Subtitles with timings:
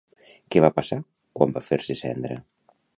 [0.55, 0.99] Què va passar
[1.41, 2.43] quan va fer-se cendra?